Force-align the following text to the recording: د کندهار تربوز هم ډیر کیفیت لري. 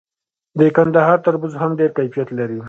د 0.59 0.61
کندهار 0.75 1.17
تربوز 1.25 1.53
هم 1.61 1.71
ډیر 1.79 1.89
کیفیت 1.97 2.29
لري. 2.37 2.59